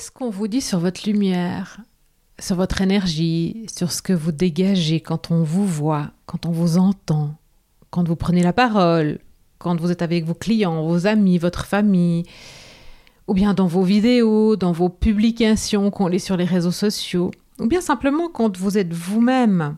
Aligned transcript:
Qu'est-ce 0.00 0.10
qu'on 0.10 0.30
vous 0.30 0.48
dit 0.48 0.62
sur 0.62 0.78
votre 0.78 1.06
lumière, 1.06 1.76
sur 2.38 2.56
votre 2.56 2.80
énergie, 2.80 3.66
sur 3.70 3.92
ce 3.92 4.00
que 4.00 4.14
vous 4.14 4.32
dégagez 4.32 5.00
quand 5.00 5.30
on 5.30 5.42
vous 5.42 5.66
voit, 5.66 6.12
quand 6.24 6.46
on 6.46 6.50
vous 6.50 6.78
entend, 6.78 7.34
quand 7.90 8.08
vous 8.08 8.16
prenez 8.16 8.42
la 8.42 8.54
parole, 8.54 9.18
quand 9.58 9.78
vous 9.78 9.90
êtes 9.90 10.00
avec 10.00 10.24
vos 10.24 10.32
clients, 10.32 10.86
vos 10.86 11.06
amis, 11.06 11.36
votre 11.36 11.66
famille, 11.66 12.24
ou 13.28 13.34
bien 13.34 13.52
dans 13.52 13.66
vos 13.66 13.82
vidéos, 13.82 14.56
dans 14.56 14.72
vos 14.72 14.88
publications 14.88 15.90
qu'on 15.90 16.06
lit 16.06 16.18
sur 16.18 16.38
les 16.38 16.46
réseaux 16.46 16.70
sociaux, 16.70 17.30
ou 17.58 17.66
bien 17.66 17.82
simplement 17.82 18.30
quand 18.30 18.56
vous 18.56 18.78
êtes 18.78 18.94
vous-même? 18.94 19.76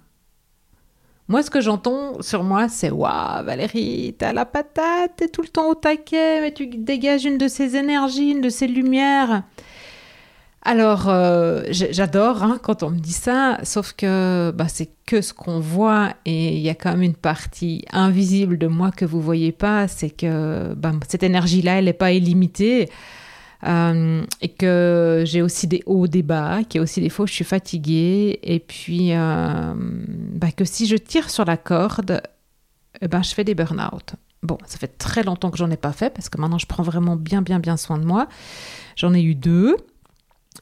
Moi, 1.26 1.42
ce 1.42 1.50
que 1.50 1.60
j'entends 1.60 2.22
sur 2.22 2.44
moi, 2.44 2.68
c'est 2.68 2.92
Waouh, 2.92 3.44
Valérie, 3.44 4.14
t'as 4.16 4.32
la 4.32 4.44
patate, 4.44 5.16
t'es 5.16 5.26
tout 5.26 5.42
le 5.42 5.48
temps 5.48 5.68
au 5.68 5.74
taquet, 5.74 6.42
mais 6.42 6.54
tu 6.54 6.68
dégages 6.68 7.24
une 7.24 7.38
de 7.38 7.48
ces 7.48 7.74
énergies, 7.74 8.30
une 8.30 8.40
de 8.40 8.50
ces 8.50 8.68
lumières. 8.68 9.42
Alors, 10.64 11.08
euh, 11.08 11.64
j'adore 11.70 12.44
hein, 12.44 12.58
quand 12.62 12.84
on 12.84 12.90
me 12.90 12.98
dit 12.98 13.12
ça, 13.12 13.58
sauf 13.64 13.94
que 13.94 14.52
bah, 14.54 14.68
c'est 14.68 14.90
que 15.06 15.20
ce 15.20 15.34
qu'on 15.34 15.58
voit 15.58 16.14
et 16.24 16.54
il 16.54 16.60
y 16.60 16.68
a 16.68 16.74
quand 16.76 16.92
même 16.92 17.02
une 17.02 17.16
partie 17.16 17.84
invisible 17.92 18.58
de 18.58 18.68
moi 18.68 18.92
que 18.92 19.04
vous 19.04 19.20
voyez 19.20 19.50
pas, 19.50 19.88
c'est 19.88 20.10
que 20.10 20.72
bah, 20.74 20.92
cette 21.08 21.24
énergie-là, 21.24 21.78
elle 21.78 21.86
n'est 21.86 21.92
pas 21.92 22.12
illimitée. 22.12 22.88
Euh, 23.64 24.24
et 24.40 24.48
que 24.48 25.22
j'ai 25.24 25.40
aussi 25.40 25.68
des 25.68 25.82
hauts, 25.86 26.08
des 26.08 26.22
bas, 26.22 26.64
qu'il 26.64 26.78
y 26.78 26.80
a 26.80 26.82
aussi 26.82 27.00
des 27.00 27.08
fois 27.08 27.24
où 27.24 27.28
je 27.28 27.32
suis 27.32 27.44
fatiguée, 27.44 28.40
et 28.42 28.58
puis 28.58 29.12
euh, 29.12 29.72
bah, 29.76 30.50
que 30.50 30.64
si 30.64 30.86
je 30.86 30.96
tire 30.96 31.30
sur 31.30 31.44
la 31.44 31.56
corde, 31.56 32.22
eh 33.00 33.08
ben, 33.08 33.22
je 33.22 33.32
fais 33.34 33.44
des 33.44 33.54
burn-out. 33.54 34.14
Bon, 34.42 34.58
ça 34.66 34.78
fait 34.78 34.98
très 34.98 35.22
longtemps 35.22 35.52
que 35.52 35.58
j'en 35.58 35.70
ai 35.70 35.76
pas 35.76 35.92
fait, 35.92 36.10
parce 36.10 36.28
que 36.28 36.40
maintenant 36.40 36.58
je 36.58 36.66
prends 36.66 36.82
vraiment 36.82 37.14
bien, 37.14 37.40
bien, 37.42 37.60
bien 37.60 37.76
soin 37.76 37.98
de 37.98 38.04
moi. 38.04 38.26
J'en 38.96 39.14
ai 39.14 39.22
eu 39.22 39.36
deux. 39.36 39.76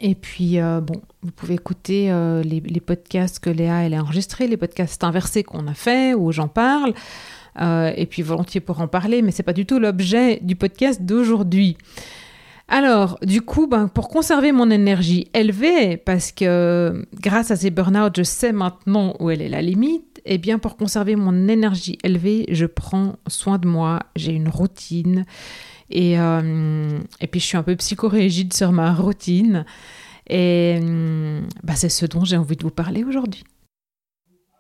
Et 0.01 0.15
puis, 0.15 0.59
euh, 0.59 0.81
bon, 0.81 1.01
vous 1.23 1.31
pouvez 1.31 1.55
écouter 1.55 2.11
euh, 2.11 2.43
les, 2.43 2.81
podcasts 2.81 3.39
que 3.39 3.51
Léa 3.51 3.79
a 3.79 4.01
enregistrés, 4.01 4.47
les 4.47 4.57
podcasts 4.57 5.05
inversés 5.05 5.45
qu'on 5.45 5.67
a 5.67 5.75
fait, 5.75 6.15
où 6.15 6.33
j'en 6.33 6.49
parle. 6.49 6.95
Euh, 7.61 7.93
et 7.97 8.07
puis, 8.07 8.23
volontiers 8.23 8.61
pour 8.61 8.81
en 8.81 8.89
parler, 8.89 9.21
mais 9.21 9.31
c'est 9.31 9.43
pas 9.43 9.53
du 9.53 9.67
tout 9.67 9.79
l'objet 9.79 10.39
du 10.43 10.57
podcast 10.57 11.03
d'aujourd'hui. 11.03 11.77
Alors, 12.69 13.19
du 13.23 13.43
coup, 13.43 13.67
ben, 13.67 13.89
pour 13.89 14.09
conserver 14.09 14.53
mon 14.53 14.71
énergie 14.71 15.29
élevée, 15.35 15.97
parce 15.97 16.33
que 16.33 17.05
grâce 17.15 17.51
à 17.51 17.57
ces 17.57 17.71
burn-out, 17.71 18.15
je 18.17 18.23
sais 18.23 18.53
maintenant 18.53 19.17
où 19.19 19.29
elle 19.29 19.43
est 19.43 19.49
la 19.49 19.61
limite, 19.61 20.23
et 20.25 20.35
eh 20.35 20.39
bien 20.39 20.59
pour 20.59 20.77
conserver 20.77 21.17
mon 21.17 21.49
énergie 21.49 21.99
élevée, 22.05 22.47
je 22.51 22.67
prends 22.67 23.17
soin 23.27 23.59
de 23.59 23.67
moi, 23.67 24.01
j'ai 24.17 24.33
une 24.33 24.49
routine, 24.49 25.25
et, 25.91 26.19
euh, 26.19 26.99
et 27.21 27.27
puis, 27.27 27.41
je 27.41 27.47
suis 27.47 27.57
un 27.57 27.63
peu 27.63 27.77
psychorégide 27.77 28.55
sur 28.55 28.73
ma 28.73 28.95
routine. 28.95 29.65
Et 30.29 30.79
euh, 30.81 31.41
bah, 31.65 31.75
c'est 31.75 31.89
ce 31.89 32.07
dont 32.07 32.25
j'ai 32.25 32.37
envie 32.37 32.57
de 32.57 32.63
vous 32.63 32.71
parler 32.71 33.05
aujourd'hui. 33.05 33.45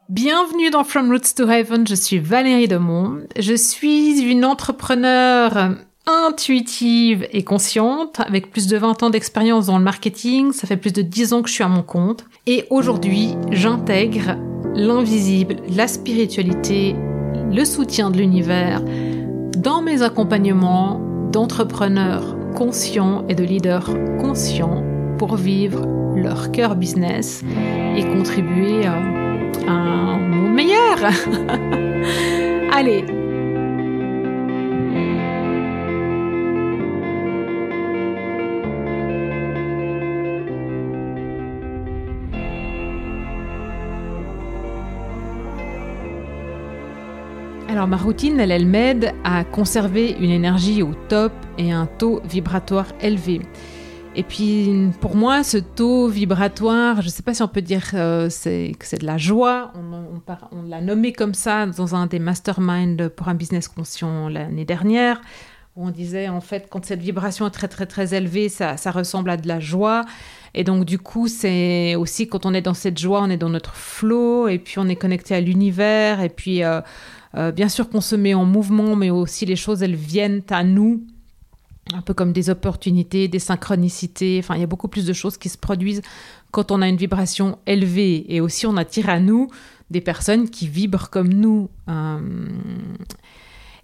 Bienvenue 0.08 0.70
dans 0.70 0.82
From 0.82 1.08
Roots 1.12 1.36
to 1.36 1.48
Heaven, 1.48 1.86
je 1.86 1.94
suis 1.94 2.18
Valérie 2.18 2.66
Demont. 2.66 3.20
Je 3.38 3.54
suis 3.54 4.20
une 4.22 4.44
entrepreneur 4.44 5.76
intuitive 6.06 7.28
et 7.30 7.44
consciente, 7.44 8.18
avec 8.18 8.50
plus 8.50 8.66
de 8.66 8.76
20 8.76 9.04
ans 9.04 9.10
d'expérience 9.10 9.66
dans 9.66 9.78
le 9.78 9.84
marketing. 9.84 10.50
Ça 10.50 10.66
fait 10.66 10.76
plus 10.76 10.92
de 10.92 11.02
10 11.02 11.32
ans 11.32 11.42
que 11.42 11.48
je 11.48 11.54
suis 11.54 11.62
à 11.62 11.68
mon 11.68 11.84
compte. 11.84 12.24
Et 12.48 12.64
aujourd'hui, 12.70 13.36
j'intègre 13.52 14.36
l'invisible, 14.74 15.56
la 15.68 15.86
spiritualité, 15.86 16.96
le 17.52 17.64
soutien 17.64 18.10
de 18.10 18.18
l'univers 18.18 18.82
dans 19.56 19.80
mes 19.80 20.02
accompagnements 20.02 21.09
d'entrepreneurs 21.30 22.36
conscients 22.54 23.24
et 23.28 23.34
de 23.34 23.44
leaders 23.44 23.90
conscients 24.18 24.82
pour 25.18 25.36
vivre 25.36 25.86
leur 26.16 26.50
cœur 26.50 26.74
business 26.76 27.42
et 27.96 28.02
contribuer 28.02 28.86
à 28.86 28.94
un 29.68 30.18
monde 30.18 30.54
meilleur. 30.54 30.98
Allez, 32.72 33.04
Alors 47.70 47.86
ma 47.86 47.96
routine, 47.96 48.40
elle, 48.40 48.50
elle 48.50 48.66
m'aide 48.66 49.14
à 49.22 49.44
conserver 49.44 50.16
une 50.18 50.30
énergie 50.30 50.82
au 50.82 50.92
top 51.08 51.32
et 51.56 51.70
un 51.70 51.86
taux 51.86 52.20
vibratoire 52.24 52.88
élevé. 53.00 53.42
Et 54.16 54.24
puis 54.24 54.88
pour 55.00 55.14
moi, 55.14 55.44
ce 55.44 55.58
taux 55.58 56.08
vibratoire, 56.08 57.00
je 57.00 57.06
ne 57.06 57.12
sais 57.12 57.22
pas 57.22 57.32
si 57.32 57.44
on 57.44 57.48
peut 57.48 57.62
dire 57.62 57.84
euh, 57.94 58.26
que 58.26 58.32
c'est 58.32 59.00
de 59.00 59.06
la 59.06 59.18
joie, 59.18 59.72
on, 59.76 60.62
l'a 60.68 60.80
nommé 60.80 61.12
comme 61.12 61.32
ça 61.32 61.64
dans 61.66 61.94
un 61.94 62.06
des 62.06 62.18
masterminds 62.18 63.08
pour 63.08 63.28
un 63.28 63.34
business 63.34 63.68
conscient 63.68 64.28
l'année 64.28 64.64
dernière, 64.64 65.20
où 65.76 65.86
on 65.86 65.90
disait 65.90 66.28
en 66.28 66.40
fait 66.40 66.66
quand 66.68 66.84
cette 66.84 67.00
vibration 67.00 67.46
est 67.46 67.50
très 67.50 67.68
très 67.68 67.86
très 67.86 68.14
élevée, 68.14 68.48
ça, 68.48 68.74
ressemble 68.90 69.30
à 69.30 69.36
de 69.36 69.46
la 69.46 69.60
joie. 69.60 70.04
Et 70.54 70.64
donc 70.64 70.84
du 70.84 70.98
coup, 70.98 71.28
c'est 71.28 71.94
aussi 71.94 72.28
quand 72.28 72.46
on 72.46 72.54
est 72.54 72.62
dans 72.62 72.74
cette 72.74 72.98
joie, 72.98 73.22
on 73.22 73.30
est 73.30 73.36
dans 73.36 73.48
notre 73.48 73.74
flow, 73.74 74.48
et 74.48 74.58
puis 74.58 74.78
on 74.78 74.88
est 74.88 74.96
connecté 74.96 75.34
à 75.34 75.40
l'univers, 75.40 76.20
et 76.20 76.28
puis... 76.28 76.62
Euh, 76.64 76.80
euh, 77.36 77.52
bien 77.52 77.68
sûr 77.68 77.88
qu'on 77.88 78.00
se 78.00 78.16
met 78.16 78.34
en 78.34 78.44
mouvement, 78.44 78.96
mais 78.96 79.10
aussi 79.10 79.46
les 79.46 79.56
choses, 79.56 79.82
elles 79.82 79.94
viennent 79.94 80.42
à 80.50 80.64
nous, 80.64 81.04
un 81.94 82.02
peu 82.02 82.14
comme 82.14 82.32
des 82.32 82.50
opportunités, 82.50 83.28
des 83.28 83.38
synchronicités. 83.38 84.38
Enfin, 84.42 84.56
il 84.56 84.60
y 84.60 84.64
a 84.64 84.66
beaucoup 84.66 84.88
plus 84.88 85.06
de 85.06 85.12
choses 85.12 85.36
qui 85.36 85.48
se 85.48 85.58
produisent 85.58 86.02
quand 86.50 86.70
on 86.72 86.82
a 86.82 86.88
une 86.88 86.96
vibration 86.96 87.58
élevée. 87.66 88.26
Et 88.34 88.40
aussi, 88.40 88.66
on 88.66 88.76
attire 88.76 89.08
à 89.08 89.20
nous 89.20 89.48
des 89.90 90.00
personnes 90.00 90.50
qui 90.50 90.68
vibrent 90.68 91.10
comme 91.10 91.32
nous. 91.32 91.68
Euh, 91.88 92.48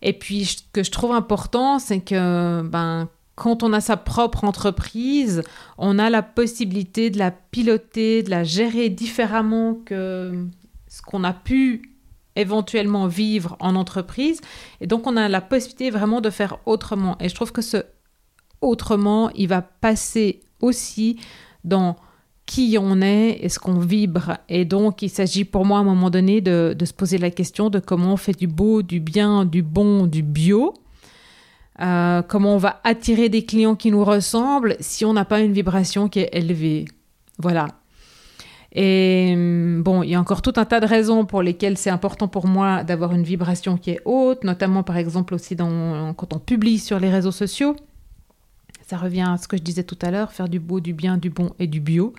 et 0.03 0.12
puis, 0.12 0.44
ce 0.44 0.62
que 0.72 0.82
je 0.82 0.91
trouve 0.91 1.12
important, 1.12 1.78
c'est 1.78 2.00
que 2.00 2.62
ben, 2.62 3.09
quand 3.36 3.62
on 3.62 3.72
a 3.72 3.80
sa 3.80 3.97
propre 3.97 4.44
entreprise, 4.44 5.42
on 5.78 5.98
a 5.98 6.10
la 6.10 6.22
possibilité 6.22 7.10
de 7.10 7.19
la 7.19 7.30
piloter, 7.30 8.22
de 8.22 8.30
la 8.30 8.44
gérer 8.44 8.88
différemment 8.88 9.74
que 9.84 10.47
ce 10.88 11.02
qu'on 11.02 11.22
a 11.22 11.34
pu 11.34 11.92
éventuellement 12.34 13.06
vivre 13.06 13.56
en 13.60 13.76
entreprise. 13.76 14.41
Et 14.80 14.86
donc, 14.86 15.06
on 15.06 15.16
a 15.16 15.28
la 15.28 15.41
possibilité 15.41 15.91
vraiment 15.91 16.20
de 16.20 16.30
faire 16.30 16.58
autrement. 16.66 17.16
Et 17.20 17.28
je 17.28 17.34
trouve 17.34 17.52
que 17.52 17.62
ce 17.62 17.78
autrement, 18.62 19.30
il 19.34 19.48
va 19.48 19.62
passer 19.62 20.41
aussi 20.60 21.19
dans 21.64 21.96
qui 22.46 22.78
on 22.80 23.02
est 23.02 23.38
et 23.42 23.48
ce 23.48 23.58
qu'on 23.58 23.78
vibre. 23.78 24.38
Et 24.48 24.64
donc, 24.64 25.02
il 25.02 25.10
s'agit 25.10 25.44
pour 25.44 25.64
moi 25.64 25.78
à 25.78 25.80
un 25.82 25.84
moment 25.84 26.10
donné 26.10 26.41
de, 26.41 26.75
se 26.82 26.92
poser 26.92 27.19
la 27.19 27.30
question 27.30 27.70
de 27.70 27.80
comment 27.80 28.14
on 28.14 28.16
fait 28.16 28.38
du 28.38 28.46
beau, 28.46 28.82
du 28.82 29.00
bien, 29.00 29.44
du 29.44 29.62
bon, 29.62 30.06
du 30.06 30.22
bio. 30.22 30.72
Euh, 31.81 32.22
comment 32.22 32.54
on 32.54 32.59
va 32.59 32.81
attirer 32.84 33.28
des 33.28 33.44
clients 33.44 33.75
qui 33.75 33.91
nous 33.91 34.04
ressemblent 34.04 34.76
si 34.81 35.04
on 35.04 35.12
n'a 35.12 35.25
pas 35.25 35.41
une 35.41 35.53
vibration 35.53 36.09
qui 36.09 36.20
est 36.20 36.31
élevée. 36.32 36.87
Voilà. 37.38 37.69
Et 38.72 39.32
hum, 39.34 39.82
bon, 39.82 40.03
il 40.03 40.10
y 40.10 40.14
a 40.14 40.20
encore 40.20 40.42
tout 40.42 40.53
un 40.56 40.64
tas 40.64 40.81
de 40.81 40.87
raisons 40.87 41.25
pour 41.25 41.42
lesquelles 41.42 41.78
c'est 41.78 41.91
important 41.91 42.28
pour 42.28 42.47
moi 42.47 42.84
d'avoir 42.84 43.12
une 43.12 43.22
vibration 43.22 43.76
qui 43.76 43.91
est 43.91 44.00
haute, 44.04 44.44
notamment 44.44 44.82
par 44.82 44.97
exemple 44.97 45.34
aussi 45.34 45.56
quand 45.56 46.34
on 46.34 46.38
publie 46.38 46.78
sur 46.78 46.98
les 46.98 47.10
réseaux 47.10 47.32
sociaux. 47.32 47.76
Ça 48.87 48.97
revient 48.97 49.26
à 49.28 49.37
ce 49.37 49.48
que 49.48 49.56
je 49.56 49.62
disais 49.62 49.82
tout 49.82 49.98
à 50.00 50.10
l'heure, 50.10 50.32
faire 50.32 50.48
du 50.48 50.60
beau, 50.60 50.81
du 50.81 50.93
bien, 50.93 51.16
du 51.19 51.31
bon 51.31 51.50
et 51.58 51.66
du 51.66 51.81
bio. 51.81 52.14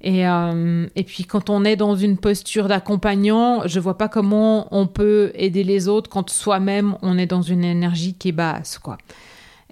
Et, 0.00 0.26
hum, 0.28 0.88
et 0.94 1.02
puis 1.02 1.24
quand 1.24 1.50
on 1.50 1.64
est 1.64 1.76
dans 1.76 1.96
une 1.96 2.18
posture 2.18 2.68
d'accompagnant, 2.68 3.66
je 3.66 3.80
vois 3.80 3.98
pas 3.98 4.08
comment 4.08 4.68
on 4.70 4.86
peut 4.86 5.32
aider 5.34 5.64
les 5.64 5.88
autres 5.88 6.08
quand 6.08 6.30
soi-même 6.30 6.96
on 7.02 7.18
est 7.18 7.26
dans 7.26 7.42
une 7.42 7.64
énergie 7.64 8.14
qui 8.14 8.28
est 8.28 8.32
basse, 8.32 8.78
quoi. 8.78 8.98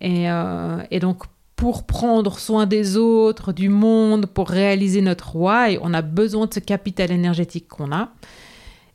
Et, 0.00 0.30
euh, 0.30 0.82
et 0.90 0.98
donc 0.98 1.24
pour 1.54 1.86
prendre 1.86 2.38
soin 2.38 2.66
des 2.66 2.96
autres, 2.98 3.52
du 3.52 3.70
monde, 3.70 4.26
pour 4.26 4.50
réaliser 4.50 5.00
notre 5.00 5.36
why, 5.36 5.78
on 5.80 5.94
a 5.94 6.02
besoin 6.02 6.46
de 6.46 6.54
ce 6.54 6.60
capital 6.60 7.10
énergétique 7.10 7.66
qu'on 7.66 7.92
a. 7.92 8.10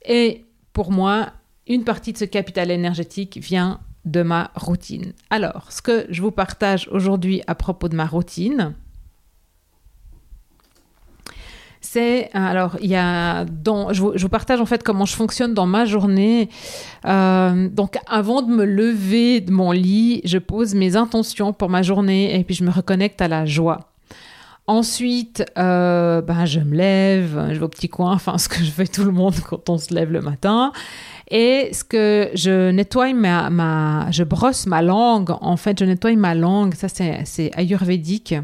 Et 0.05 0.45
pour 0.73 0.91
moi, 0.91 1.31
une 1.67 1.83
partie 1.83 2.13
de 2.13 2.19
ce 2.19 2.25
capital 2.25 2.69
énergétique 2.69 3.39
vient 3.41 3.79
de 4.05 4.21
ma 4.21 4.51
routine. 4.55 5.13
Alors, 5.31 5.71
ce 5.71 5.81
que 5.81 6.05
je 6.09 6.21
vous 6.21 6.31
partage 6.31 6.87
aujourd'hui 6.91 7.41
à 7.47 7.55
propos 7.55 7.89
de 7.89 7.95
ma 7.95 8.05
routine, 8.05 8.73
c'est 11.81 12.25
euh, 12.25 12.29
alors 12.33 12.77
il 12.79 12.89
y 12.89 12.95
a 12.95 13.43
dans 13.45 13.91
je 13.91 14.01
vous, 14.01 14.29
partage 14.29 14.61
en 14.61 14.65
fait 14.65 14.83
comment 14.83 15.05
je 15.05 15.15
fonctionne 15.15 15.53
dans 15.53 15.65
ma 15.65 15.85
journée. 15.85 16.49
Euh, 17.05 17.67
donc 17.69 17.97
avant 18.07 18.43
de 18.43 18.51
me 18.51 18.65
lever 18.65 19.41
de 19.41 19.51
mon 19.51 19.71
lit, 19.71 20.21
je 20.23 20.37
pose 20.37 20.75
mes 20.75 20.95
intentions 20.95 21.53
pour 21.53 21.69
ma 21.69 21.81
journée 21.81 22.39
et 22.39 22.43
puis 22.43 22.55
je 22.55 22.63
me 22.63 22.71
reconnecte 22.71 23.21
à 23.21 23.27
la 23.27 23.45
joie. 23.45 23.79
Ensuite, 24.67 25.43
euh, 25.57 26.21
ben, 26.21 26.45
je 26.45 26.59
me 26.59 26.75
lève, 26.75 27.47
je 27.49 27.57
vais 27.57 27.63
au 27.63 27.67
petit 27.67 27.89
coin, 27.89 28.13
enfin 28.13 28.37
ce 28.37 28.47
que 28.47 28.63
je 28.63 28.69
fais 28.71 28.85
tout 28.85 29.03
le 29.03 29.11
monde 29.11 29.33
quand 29.49 29.67
on 29.69 29.77
se 29.77 29.93
lève 29.93 30.11
le 30.11 30.21
matin. 30.21 30.71
Et 31.31 31.69
ce 31.73 31.83
que 31.83 32.29
je 32.35 32.71
nettoie 32.71 33.13
ma, 33.13 33.49
ma, 33.49 34.11
je 34.11 34.23
brosse 34.23 34.67
ma 34.67 34.81
langue. 34.81 35.31
En 35.41 35.57
fait, 35.57 35.79
je 35.79 35.85
nettoie 35.85 36.15
ma 36.15 36.35
langue. 36.35 36.73
Ça, 36.75 36.87
c'est 36.89 37.51
ayurvédique. 37.57 38.35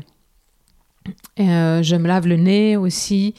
Je 1.38 1.95
me 1.95 2.07
lave 2.07 2.27
le 2.27 2.38
nez 2.38 2.77
aussi. 2.77 3.33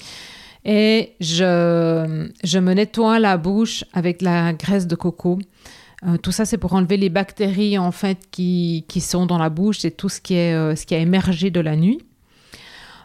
Et 0.65 1.15
je, 1.21 2.29
je 2.45 2.59
me 2.59 2.75
nettoie 2.75 3.19
la 3.19 3.37
bouche 3.37 3.85
avec 3.93 4.21
la 4.23 4.53
graisse 4.53 4.87
de 4.87 4.97
coco. 4.97 5.39
tout 6.23 6.33
ça, 6.33 6.45
c'est 6.45 6.59
pour 6.59 6.75
enlever 6.75 6.97
les 6.97 7.09
bactéries 7.09 7.79
en 7.79 7.93
fait 7.93 8.19
qui, 8.31 8.85
qui 8.89 9.01
sont 9.01 9.25
dans 9.25 9.39
la 9.39 9.49
bouche 9.49 9.85
et 9.85 9.91
tout 9.91 10.09
ce 10.09 10.21
qui, 10.21 10.35
est, 10.35 10.77
ce 10.77 10.85
qui 10.85 10.95
a 10.95 10.99
émergé 10.99 11.51
de 11.51 11.61
la 11.61 11.77
nuit. 11.77 12.01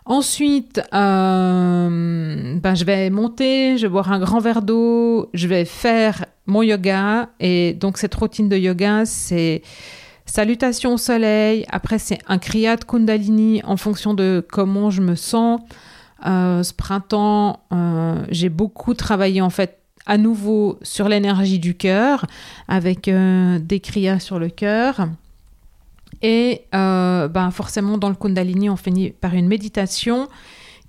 Ensuite, 0.05 0.81
euh, 0.93 2.59
ben, 2.59 2.75
je 2.75 2.83
vais 2.83 3.09
monter, 3.09 3.77
je 3.77 3.83
vais 3.83 3.89
boire 3.89 4.11
un 4.11 4.19
grand 4.19 4.39
verre 4.39 4.61
d'eau, 4.61 5.29
je 5.33 5.47
vais 5.47 5.63
faire 5.63 6.25
mon 6.45 6.61
yoga. 6.61 7.29
Et 7.39 7.73
donc, 7.73 7.97
cette 7.97 8.13
routine 8.13 8.49
de 8.49 8.57
yoga, 8.57 9.05
c'est 9.05 9.61
salutation 10.25 10.93
au 10.93 10.97
soleil. 10.97 11.65
Après, 11.69 11.99
c'est 11.99 12.19
un 12.27 12.37
kriyat 12.37 12.77
kundalini 12.77 13.61
en 13.63 13.77
fonction 13.77 14.13
de 14.13 14.45
comment 14.51 14.89
je 14.89 15.01
me 15.01 15.15
sens. 15.15 15.61
Euh, 16.25 16.63
ce 16.63 16.73
printemps, 16.73 17.59
euh, 17.71 18.23
j'ai 18.29 18.49
beaucoup 18.49 18.93
travaillé 18.93 19.41
en 19.41 19.49
fait 19.49 19.79
à 20.05 20.17
nouveau 20.17 20.79
sur 20.81 21.07
l'énergie 21.07 21.59
du 21.59 21.75
cœur 21.75 22.25
avec 22.67 23.09
des 23.09 23.79
kriyas 23.79 24.19
sur 24.19 24.39
le 24.39 24.49
cœur. 24.49 25.07
Et 26.23 26.61
euh, 26.73 27.27
ben 27.27 27.51
forcément, 27.51 27.97
dans 27.97 28.09
le 28.09 28.15
Kundalini, 28.15 28.69
on 28.69 28.77
finit 28.77 29.11
par 29.11 29.35
une 29.35 29.47
méditation 29.47 30.29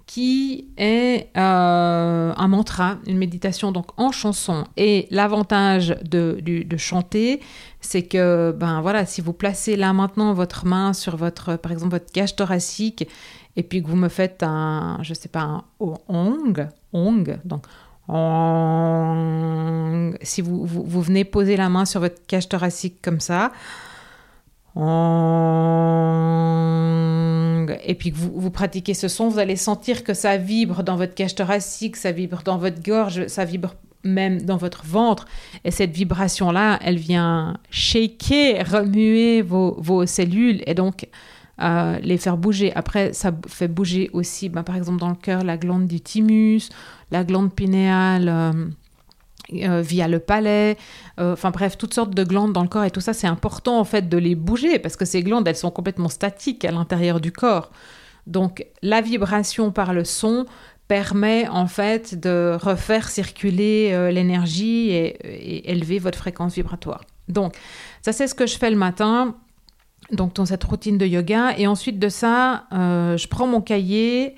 qui 0.06 0.68
est 0.76 1.30
euh, 1.36 2.32
un 2.36 2.48
mantra, 2.48 2.98
une 3.06 3.16
méditation 3.16 3.72
donc 3.72 3.98
en 3.98 4.12
chanson. 4.12 4.64
Et 4.76 5.08
l'avantage 5.10 5.96
de, 6.04 6.76
chanter, 6.76 7.40
c'est 7.80 8.02
que 8.02 8.52
ben 8.52 8.80
voilà, 8.82 9.06
si 9.06 9.20
vous 9.20 9.32
placez 9.32 9.76
là 9.76 9.92
maintenant 9.92 10.34
votre 10.34 10.66
main 10.66 10.92
sur 10.92 11.16
votre, 11.16 11.56
par 11.56 11.72
exemple, 11.72 11.92
votre 11.92 12.12
cage 12.12 12.36
thoracique, 12.36 13.08
et 13.56 13.62
puis 13.62 13.82
que 13.82 13.88
vous 13.88 13.96
me 13.96 14.08
faites 14.08 14.42
un, 14.42 14.98
je 15.02 15.14
sais 15.14 15.28
pas, 15.28 15.40
un 15.40 15.64
ong, 15.80 16.68
ong, 16.92 17.38
donc 17.44 17.64
ong, 18.08 20.16
si 20.22 20.42
vous, 20.42 20.66
vous, 20.66 20.84
vous 20.84 21.02
venez 21.02 21.24
poser 21.24 21.56
la 21.56 21.70
main 21.70 21.86
sur 21.86 22.00
votre 22.00 22.26
cage 22.26 22.48
thoracique 22.48 23.00
comme 23.00 23.20
ça, 23.20 23.52
et 27.84 27.94
puis 27.94 28.12
que 28.12 28.16
vous, 28.16 28.32
vous, 28.34 28.50
pratiquez 28.50 28.94
ce 28.94 29.08
son, 29.08 29.28
vous 29.28 29.38
allez 29.38 29.56
sentir 29.56 30.04
que 30.04 30.14
ça 30.14 30.36
vibre 30.36 30.82
dans 30.82 30.96
votre 30.96 31.14
cage 31.14 31.34
thoracique, 31.34 31.96
ça 31.96 32.12
vibre 32.12 32.42
dans 32.44 32.58
votre 32.58 32.82
gorge, 32.82 33.26
ça 33.26 33.44
vibre 33.44 33.74
même 34.04 34.42
dans 34.42 34.56
votre 34.56 34.84
ventre. 34.84 35.26
Et 35.64 35.70
cette 35.70 35.92
vibration-là, 35.92 36.78
elle 36.82 36.98
vient 36.98 37.56
shaker, 37.70 38.70
remuer 38.70 39.42
vos, 39.42 40.06
cellules 40.06 40.62
et 40.66 40.74
donc 40.74 41.08
euh, 41.60 41.98
les 42.00 42.18
faire 42.18 42.36
bouger. 42.36 42.72
Après, 42.74 43.12
ça 43.12 43.32
fait 43.48 43.68
bouger 43.68 44.10
aussi, 44.12 44.48
bah, 44.48 44.62
par 44.62 44.76
exemple, 44.76 45.00
dans 45.00 45.08
le 45.08 45.14
cœur, 45.14 45.42
la 45.42 45.56
glande 45.56 45.86
du 45.86 46.00
thymus, 46.00 46.68
la 47.10 47.24
glande 47.24 47.52
pinéale. 47.54 48.28
Euh, 48.28 48.52
euh, 49.52 49.82
via 49.82 50.08
le 50.08 50.20
palais, 50.20 50.78
euh, 51.20 51.34
enfin 51.34 51.50
bref, 51.50 51.76
toutes 51.76 51.92
sortes 51.92 52.14
de 52.14 52.24
glandes 52.24 52.54
dans 52.54 52.62
le 52.62 52.68
corps 52.68 52.84
et 52.84 52.90
tout 52.90 53.02
ça, 53.02 53.12
c'est 53.12 53.26
important 53.26 53.78
en 53.78 53.84
fait 53.84 54.08
de 54.08 54.16
les 54.16 54.34
bouger 54.34 54.78
parce 54.78 54.96
que 54.96 55.04
ces 55.04 55.22
glandes, 55.22 55.46
elles 55.46 55.56
sont 55.56 55.70
complètement 55.70 56.08
statiques 56.08 56.64
à 56.64 56.70
l'intérieur 56.70 57.20
du 57.20 57.30
corps. 57.30 57.70
Donc 58.26 58.64
la 58.80 59.02
vibration 59.02 59.70
par 59.70 59.92
le 59.92 60.04
son 60.04 60.46
permet 60.88 61.46
en 61.48 61.66
fait 61.66 62.18
de 62.18 62.56
refaire 62.58 63.10
circuler 63.10 63.90
euh, 63.92 64.10
l'énergie 64.10 64.90
et, 64.90 65.70
élever 65.70 65.98
votre 65.98 66.18
fréquence 66.18 66.54
vibratoire. 66.54 67.02
Donc 67.28 67.54
ça 68.00 68.12
c'est 68.12 68.26
ce 68.26 68.34
que 68.34 68.46
je 68.46 68.56
fais 68.56 68.70
le 68.70 68.76
matin, 68.76 69.36
donc 70.10 70.34
dans 70.34 70.46
cette 70.46 70.64
routine 70.64 70.96
de 70.96 71.04
yoga 71.04 71.52
et 71.58 71.66
ensuite 71.66 71.98
de 71.98 72.08
ça, 72.08 72.64
je 72.70 73.26
prends 73.28 73.46
mon 73.46 73.60
cahier. 73.60 74.36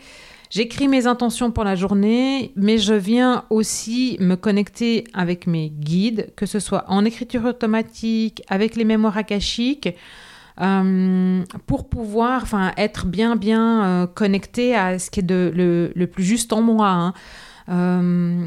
J'écris 0.51 0.89
mes 0.89 1.07
intentions 1.07 1.51
pour 1.51 1.65
la 1.65 1.75
journée, 1.75 2.53
mais 2.57 2.79
je 2.79 2.95
viens 2.95 3.45
aussi 3.51 4.17
me 4.21 4.37
connecter 4.37 5.05
avec 5.13 5.47
mes 5.47 5.71
guides, 5.71 6.33
que 6.37 6.47
ce 6.47 6.61
soit 6.61 6.85
en 6.89 7.05
écriture 7.05 7.45
automatique, 7.45 8.43
avec 8.49 8.77
les 8.77 8.85
mémoires 8.85 9.17
akashiques, 9.17 9.89
euh, 10.61 11.45
pour 11.67 11.89
pouvoir 11.89 12.47
être 12.77 13.07
bien, 13.07 13.37
bien 13.37 13.85
euh, 13.85 14.07
connecté 14.07 14.75
à 14.75 14.99
ce 14.99 15.11
qui 15.11 15.21
est 15.21 15.23
de, 15.23 15.53
le, 15.95 16.07
plus 16.07 16.25
juste 16.25 16.53
en 16.53 16.63
moi. 16.63 16.89
Hein. 16.89 17.15
Euh, 17.69 18.47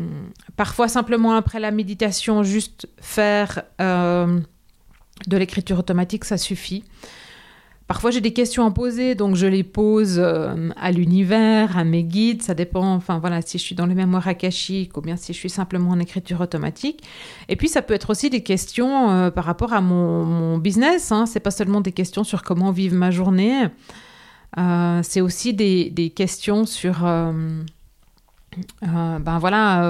parfois, 0.55 0.87
simplement 0.87 1.33
après 1.33 1.59
la 1.59 1.71
méditation, 1.71 2.43
juste 2.43 2.87
faire 2.99 3.63
de 3.79 5.37
l'écriture 5.37 5.77
automatique, 5.79 6.23
ça 6.23 6.37
suffit. 6.37 6.85
Parfois, 7.89 8.11
j'ai 8.11 8.21
des 8.21 8.33
questions 8.33 8.67
à 8.67 8.69
poser, 8.69 9.15
donc 9.15 9.35
je 9.35 9.47
les 9.47 9.63
pose 9.63 10.19
euh, 10.19 10.69
à 10.77 10.91
l'univers, 10.91 11.75
à 11.75 11.83
mes 11.83 12.03
guides. 12.03 12.43
Ça 12.43 12.53
dépend, 12.53 12.93
enfin 12.93 13.17
voilà, 13.17 13.41
si 13.41 13.57
je 13.57 13.63
suis 13.63 13.73
dans 13.73 13.87
les 13.87 13.95
mémoires 13.95 14.27
akashiques 14.27 14.95
ou 14.95 15.01
bien 15.01 15.15
si 15.15 15.33
je 15.33 15.39
suis 15.39 15.49
simplement 15.49 15.89
en 15.89 15.99
écriture 15.99 16.39
automatique. 16.39 17.01
Et 17.47 17.55
puis, 17.55 17.67
ça 17.67 17.81
peut 17.81 17.95
être 17.95 18.11
aussi 18.11 18.29
des 18.29 18.43
questions 18.43 19.09
euh, 19.09 19.31
par 19.31 19.43
rapport 19.43 19.73
à 19.73 19.81
mon, 19.81 20.59
business. 20.59 21.11
Hein. 21.11 21.25
C'est 21.25 21.39
pas 21.39 21.49
seulement 21.49 21.81
des 21.81 21.91
questions 21.91 22.23
sur 22.23 22.43
comment 22.43 22.69
vivre 22.69 22.95
ma 22.95 23.09
journée. 23.09 23.69
Euh, 24.59 24.99
c'est 25.01 25.21
aussi 25.21 25.55
des, 25.55 25.89
des, 25.89 26.11
questions 26.11 26.67
sur, 26.67 27.03
ben 28.81 29.39
voilà 29.39 29.83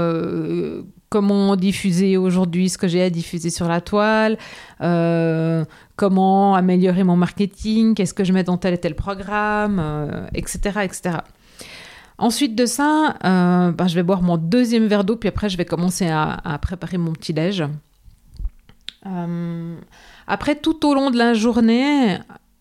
comment 1.09 1.55
diffuser 1.55 2.17
aujourd'hui 2.17 2.69
ce 2.69 2.77
que 2.77 2.87
j'ai 2.87 3.01
à 3.01 3.09
diffuser 3.09 3.49
sur 3.49 3.67
la 3.67 3.81
toile, 3.81 4.37
euh, 4.81 5.65
comment 5.95 6.55
améliorer 6.55 7.03
mon 7.03 7.15
marketing, 7.15 7.95
qu'est-ce 7.95 8.13
que 8.13 8.23
je 8.23 8.31
mets 8.31 8.43
dans 8.43 8.57
tel 8.57 8.75
et 8.75 8.77
tel 8.77 8.95
programme, 8.95 9.81
etc., 10.33 10.59
euh, 10.77 10.81
etc. 10.81 11.17
Ensuite 12.17 12.55
de 12.55 12.65
ça, 12.65 13.15
euh, 13.23 13.71
ben, 13.71 13.87
je 13.87 13.95
vais 13.95 14.03
boire 14.03 14.21
mon 14.21 14.37
deuxième 14.37 14.87
verre 14.87 15.03
d'eau, 15.03 15.15
puis 15.15 15.29
après 15.29 15.49
je 15.49 15.57
vais 15.57 15.65
commencer 15.65 16.07
à, 16.07 16.39
à 16.43 16.57
préparer 16.59 16.97
mon 16.97 17.13
petit-déj. 17.13 17.63
après, 20.27 20.55
tout 20.55 20.85
au 20.85 20.93
long 20.93 21.09
de 21.09 21.17
la 21.17 21.33
journée, 21.33 22.19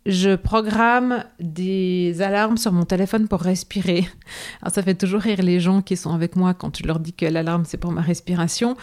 je 0.08 0.36
programme 0.36 1.22
des 1.38 2.22
alarmes 2.22 2.56
sur 2.56 2.72
mon 2.72 2.84
téléphone 2.84 3.28
pour 3.28 3.42
respirer. 3.42 4.08
Alors 4.62 4.74
ça 4.74 4.82
fait 4.82 4.94
toujours 4.94 5.20
rire 5.20 5.42
les 5.42 5.60
gens 5.60 5.82
qui 5.82 5.98
sont 5.98 6.14
avec 6.14 6.34
moi 6.34 6.54
quand 6.54 6.78
je 6.78 6.86
leur 6.86 6.98
dis 6.98 7.12
que 7.12 7.26
l'alarme 7.26 7.64
c'est 7.66 7.76
pour 7.76 7.92
ma 7.92 8.00
respiration. 8.00 8.74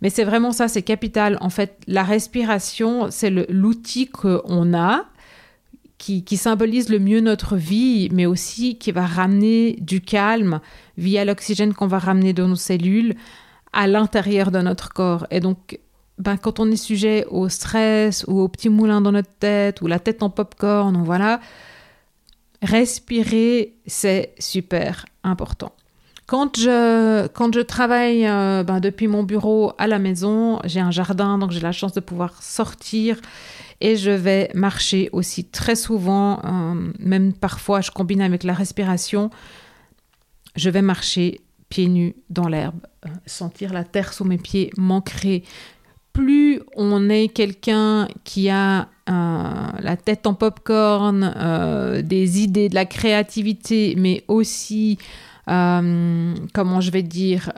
Mais 0.00 0.10
c'est 0.10 0.24
vraiment 0.24 0.50
ça, 0.50 0.66
c'est 0.66 0.82
capital. 0.82 1.38
En 1.40 1.50
fait, 1.50 1.78
la 1.86 2.02
respiration, 2.02 3.06
c'est 3.10 3.30
l'outil 3.30 4.08
qu'on 4.08 4.74
a 4.74 5.04
qui, 5.98 6.24
qui, 6.24 6.36
symbolise 6.36 6.88
le 6.88 6.98
mieux 6.98 7.20
notre 7.20 7.54
vie, 7.54 8.08
mais 8.10 8.26
aussi 8.26 8.76
qui 8.76 8.90
va 8.90 9.06
ramener 9.06 9.76
du 9.80 10.00
calme 10.00 10.58
via 10.98 11.24
l'oxygène 11.24 11.74
qu'on 11.74 11.86
va 11.86 12.00
ramener 12.00 12.32
dans 12.32 12.48
nos 12.48 12.56
cellules 12.56 13.14
à 13.72 13.86
l'intérieur 13.86 14.50
de 14.50 14.58
notre 14.58 14.92
corps. 14.92 15.28
Et 15.30 15.38
donc, 15.38 15.78
ben, 16.18 16.36
quand 16.36 16.60
on 16.60 16.70
est 16.70 16.76
sujet 16.76 17.24
au 17.30 17.48
stress 17.48 18.24
ou 18.28 18.40
au 18.40 18.48
petit 18.48 18.68
moulin 18.68 19.00
dans 19.00 19.12
notre 19.12 19.32
tête 19.38 19.80
ou 19.80 19.86
la 19.86 19.98
tête 19.98 20.22
en 20.22 20.30
popcorn, 20.30 21.02
voilà, 21.04 21.40
respirer, 22.62 23.74
c'est 23.86 24.34
super 24.38 25.06
important. 25.24 25.72
Quand 26.26 26.56
je, 26.56 27.26
quand 27.28 27.52
je 27.54 27.60
travaille 27.60 28.26
euh, 28.26 28.62
ben, 28.62 28.80
depuis 28.80 29.08
mon 29.08 29.22
bureau 29.22 29.72
à 29.78 29.86
la 29.86 29.98
maison, 29.98 30.60
j'ai 30.64 30.80
un 30.80 30.90
jardin, 30.90 31.36
donc 31.36 31.50
j'ai 31.50 31.60
la 31.60 31.72
chance 31.72 31.92
de 31.92 32.00
pouvoir 32.00 32.42
sortir 32.42 33.18
et 33.80 33.96
je 33.96 34.10
vais 34.10 34.48
marcher 34.54 35.10
aussi 35.12 35.44
très 35.44 35.74
souvent, 35.74 36.40
euh, 36.44 36.92
même 37.00 37.32
parfois 37.32 37.80
je 37.80 37.90
combine 37.90 38.22
avec 38.22 38.44
la 38.44 38.54
respiration, 38.54 39.30
je 40.54 40.70
vais 40.70 40.82
marcher 40.82 41.40
pieds 41.68 41.88
nus 41.88 42.14
dans 42.30 42.48
l'herbe, 42.48 42.80
euh, 43.04 43.08
sentir 43.26 43.72
la 43.72 43.82
terre 43.82 44.12
sous 44.12 44.24
mes 44.24 44.38
pieds, 44.38 44.70
m'ancrer, 44.76 45.42
plus 46.12 46.60
on 46.76 47.08
est 47.08 47.28
quelqu'un 47.28 48.08
qui 48.24 48.50
a 48.50 48.88
euh, 49.10 49.42
la 49.80 49.96
tête 49.96 50.26
en 50.26 50.34
popcorn, 50.34 51.34
euh, 51.36 52.02
des 52.02 52.40
idées, 52.40 52.68
de 52.68 52.74
la 52.74 52.84
créativité, 52.84 53.94
mais 53.96 54.22
aussi, 54.28 54.98
euh, 55.48 56.34
comment 56.52 56.80
je 56.80 56.90
vais 56.90 57.02
dire, 57.02 57.50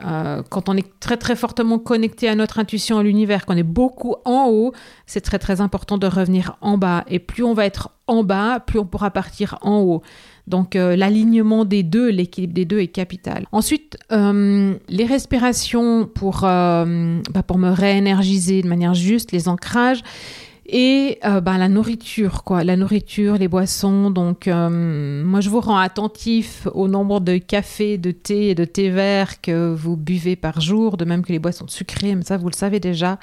quand 0.49 0.69
on 0.69 0.75
est 0.75 0.99
très 0.99 1.17
très 1.17 1.35
fortement 1.35 1.77
connecté 1.77 2.27
à 2.27 2.35
notre 2.35 2.59
intuition, 2.59 2.97
à 2.97 3.03
l'univers, 3.03 3.45
qu'on 3.45 3.57
est 3.57 3.63
beaucoup 3.63 4.15
en 4.25 4.47
haut, 4.47 4.73
c'est 5.05 5.21
très 5.21 5.39
très 5.39 5.61
important 5.61 5.97
de 5.97 6.07
revenir 6.07 6.57
en 6.61 6.77
bas. 6.77 7.03
Et 7.07 7.19
plus 7.19 7.43
on 7.43 7.53
va 7.53 7.65
être 7.65 7.91
en 8.07 8.23
bas, 8.23 8.59
plus 8.59 8.79
on 8.79 8.85
pourra 8.85 9.11
partir 9.11 9.57
en 9.61 9.79
haut. 9.79 10.01
Donc 10.47 10.75
euh, 10.75 10.95
l'alignement 10.95 11.65
des 11.65 11.83
deux, 11.83 12.09
l'équilibre 12.09 12.53
des 12.53 12.65
deux 12.65 12.79
est 12.79 12.87
capital. 12.87 13.45
Ensuite, 13.51 13.97
euh, 14.11 14.75
les 14.87 15.05
respirations 15.05 16.05
pour, 16.05 16.41
euh, 16.43 17.19
bah, 17.33 17.43
pour 17.43 17.57
me 17.57 17.69
réénergiser 17.69 18.61
de 18.61 18.67
manière 18.67 18.93
juste, 18.93 19.31
les 19.31 19.47
ancrages. 19.47 20.01
Et 20.67 21.19
bah, 21.21 21.59
la 21.59 21.69
nourriture, 21.69 22.43
quoi. 22.43 22.63
La 22.63 22.75
nourriture, 22.75 23.35
les 23.35 23.47
boissons. 23.47 24.09
Donc, 24.09 24.47
moi, 24.47 25.39
je 25.39 25.47
vous 25.47 25.59
rends 25.59 25.77
attentif 25.77 26.67
au 26.73 26.87
nombre 26.87 27.19
de 27.19 27.37
cafés, 27.37 27.99
de 27.99 28.09
thé 28.09 28.49
et 28.49 28.55
de 28.55 28.65
thé 28.65 28.89
vert 28.89 29.41
que 29.41 29.71
vous 29.71 29.95
buvez 29.95 30.35
par 30.35 30.61
jour, 30.61 30.97
de 30.97 31.05
même 31.05 31.23
que 31.23 31.31
les 31.31 31.37
boissons 31.37 31.67
sucrées, 31.67 32.15
mais 32.15 32.23
ça, 32.23 32.37
vous 32.37 32.49
le 32.49 32.55
savez 32.55 32.79
déjà. 32.79 33.19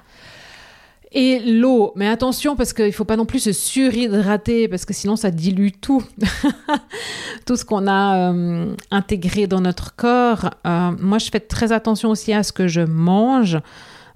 Et 1.15 1.41
l'eau, 1.41 1.93
mais 1.95 2.09
attention 2.09 2.57
parce 2.57 2.73
qu'il 2.73 2.87
ne 2.87 2.91
faut 2.91 3.05
pas 3.05 3.17
non 3.17 3.27
plus 3.27 3.41
se 3.41 3.53
surhydrater 3.53 4.67
parce 4.67 4.87
que 4.87 4.95
sinon 4.95 5.15
ça 5.15 5.31
dilue 5.31 5.69
tout, 5.79 6.03
tout 7.47 7.57
ce 7.57 7.67
qu'on 7.67 7.87
a 7.87 8.33
euh, 8.33 8.75
intégré 8.91 9.47
dans 9.47 9.61
notre 9.61 9.95
corps. 9.95 10.49
Euh, 10.67 10.91
moi, 10.99 11.19
je 11.19 11.29
fais 11.31 11.41
très 11.41 11.71
attention 11.71 12.09
aussi 12.09 12.33
à 12.33 12.43
ce 12.43 12.53
que 12.53 12.67
je 12.67 12.81
mange. 12.81 13.59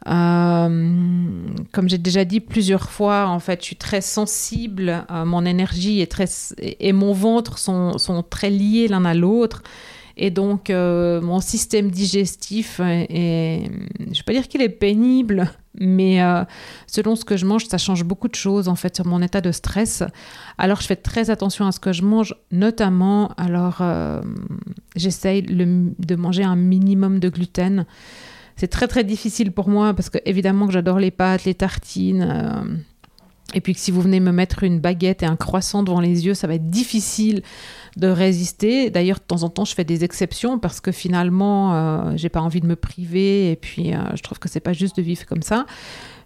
Euh, 0.09 1.03
comme 1.73 1.89
j'ai 1.89 1.99
déjà 1.99 2.25
dit 2.25 2.41
plusieurs 2.41 2.89
fois, 2.89 3.27
en 3.27 3.41
fait, 3.41 3.61
je 3.61 3.67
suis 3.67 3.77
très 3.77 4.01
sensible. 4.01 5.05
mon 5.11 5.45
énergie 5.45 6.01
est 6.01 6.55
et 6.81 6.93
mon 6.95 7.13
ventre 7.13 7.59
sont, 7.59 7.99
sont 7.99 8.23
très 8.23 8.49
liés 8.49 8.89
l'un 8.89 9.05
à 9.05 9.13
l'autre. 9.13 9.63
Et 10.17 10.31
donc, 10.31 10.71
mon 10.71 11.41
système 11.41 11.91
digestif 11.91 12.81
est, 12.81 13.65
je 13.99 14.05
ne 14.05 14.15
vais 14.15 14.23
pas 14.25 14.33
dire 14.33 14.49
qu'il 14.49 14.63
est 14.63 14.71
pénible, 14.71 15.51
mais 15.79 16.23
euh, 16.23 16.45
selon 16.87 17.17
ce 17.17 17.25
que 17.25 17.37
je 17.37 17.47
mange, 17.47 17.67
ça 17.67 17.79
change 17.79 18.05
beaucoup 18.05 18.29
de 18.29 18.35
choses 18.35 18.69
en 18.69 18.77
fait 18.77 18.95
sur 18.97 19.07
mon 19.07 19.23
état 19.23 19.41
de 19.41 19.53
stress. 19.53 20.03
Alors 20.59 20.81
je 20.81 20.87
fais 20.87 20.97
très 20.97 21.31
attention 21.31 21.67
à 21.67 21.73
ce 21.73 21.81
que 21.81 21.93
je 21.93 22.03
mange, 22.03 22.35
notamment 22.53 23.33
alors 23.37 23.79
euh, 23.81 24.21
j'essaye 24.95 25.43
de 25.43 26.17
manger 26.17 26.45
un 26.45 26.57
minimum 26.57 27.19
de 27.19 27.29
gluten. 27.29 27.87
C'est 28.57 28.69
très 28.69 28.89
très 28.89 29.05
difficile 29.05 29.53
pour 29.53 29.69
moi 29.69 29.93
parce 29.93 30.09
que 30.09 30.19
évidemment 30.25 30.67
que 30.67 30.73
j'adore 30.73 30.99
les 30.99 31.11
pâtes, 31.11 31.45
les 31.45 31.55
tartines. 31.55 32.23
Euh, 32.23 32.77
et 33.55 33.61
puis 33.61 33.75
que 33.75 33.81
si 33.81 33.93
vous 33.93 34.01
venez 34.01 34.19
me 34.19 34.33
mettre 34.33 34.65
une 34.65 34.81
baguette 34.81 35.23
et 35.23 35.27
un 35.27 35.37
croissant 35.37 35.85
devant 35.85 36.01
les 36.01 36.27
yeux, 36.27 36.35
ça 36.35 36.49
va 36.49 36.55
être 36.55 36.69
difficile 36.69 37.43
de 37.97 38.09
résister. 38.09 38.91
D'ailleurs, 38.91 39.19
de 39.19 39.25
temps 39.25 39.45
en 39.45 39.49
temps, 39.49 39.65
je 39.65 39.75
fais 39.75 39.85
des 39.85 40.03
exceptions 40.03 40.59
parce 40.59 40.81
que 40.81 40.91
finalement, 40.91 41.75
euh, 41.75 42.13
j'ai 42.17 42.29
pas 42.29 42.41
envie 42.41 42.61
de 42.61 42.67
me 42.67 42.75
priver 42.75 43.53
et 43.53 43.57
puis 43.57 43.95
euh, 43.95 43.99
je 44.17 44.23
trouve 44.23 44.41
que 44.41 44.49
c'est 44.49 44.61
pas 44.61 44.73
juste 44.73 44.97
de 44.97 45.03
vivre 45.03 45.25
comme 45.27 45.43
ça. 45.43 45.65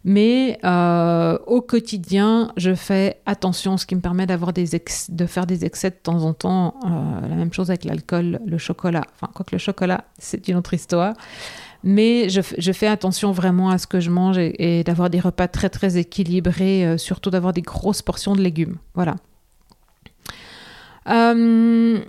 Mais 0.02 0.58
euh, 0.64 1.38
au 1.46 1.60
quotidien, 1.60 2.52
je 2.56 2.74
fais 2.74 3.20
attention, 3.26 3.76
ce 3.76 3.84
qui 3.84 3.94
me 3.94 4.00
permet 4.00 4.24
d'avoir 4.24 4.54
des 4.54 4.64
de 5.10 5.26
faire 5.26 5.44
des 5.44 5.66
excès 5.66 5.90
de 5.90 5.96
temps 6.02 6.24
en 6.24 6.32
temps. 6.32 6.74
la 6.84 7.36
même 7.36 7.52
chose 7.52 7.68
avec 7.68 7.84
l'alcool, 7.84 8.40
le 8.46 8.56
chocolat. 8.56 9.04
Enfin, 9.14 9.30
quoique 9.34 9.50
le 9.52 9.58
chocolat, 9.58 10.04
c'est 10.18 10.48
une 10.48 10.56
autre 10.56 10.72
histoire. 10.72 11.12
Mais 11.82 12.28
je, 12.28 12.72
fais 12.72 12.86
attention 12.86 13.32
vraiment 13.32 13.70
à 13.70 13.78
ce 13.78 13.86
que 13.86 14.00
je 14.00 14.10
mange 14.10 14.36
et, 14.38 14.84
d'avoir 14.84 15.08
des 15.08 15.20
repas 15.20 15.48
très 15.48 15.70
très 15.70 15.96
équilibrés, 15.96 16.98
surtout 16.98 17.30
d'avoir 17.30 17.52
des 17.52 17.62
grosses 17.62 18.02
portions 18.02 18.34
de 18.34 18.40
légumes. 18.40 18.76
Voilà. 18.94 19.16
Euh, 21.08 22.00